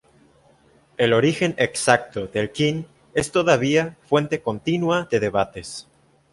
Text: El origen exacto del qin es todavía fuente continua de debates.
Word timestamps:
El 0.97 1.13
origen 1.17 1.53
exacto 1.59 2.25
del 2.25 2.51
qin 2.51 2.87
es 3.13 3.31
todavía 3.31 3.95
fuente 4.07 4.41
continua 4.41 5.07
de 5.11 5.19
debates. 5.19 5.87